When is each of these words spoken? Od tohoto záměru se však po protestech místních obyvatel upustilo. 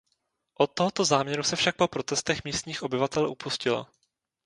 Od 0.55 0.67
tohoto 0.73 1.05
záměru 1.05 1.43
se 1.43 1.55
však 1.55 1.75
po 1.75 1.87
protestech 1.87 2.43
místních 2.43 2.83
obyvatel 2.83 3.29
upustilo. 3.29 3.87